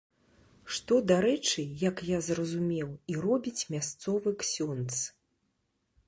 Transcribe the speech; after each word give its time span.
Што, 0.75 0.95
дарэчы, 1.09 1.65
як 1.89 1.97
я 2.11 2.17
зразумеў, 2.29 2.89
і 3.13 3.17
робіць 3.25 3.67
мясцовы 3.75 4.29
ксёндз. 4.45 4.97